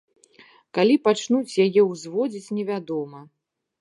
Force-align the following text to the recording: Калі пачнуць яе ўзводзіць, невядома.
Калі 0.77 0.95
пачнуць 1.07 1.59
яе 1.67 1.81
ўзводзіць, 1.91 2.53
невядома. 2.59 3.21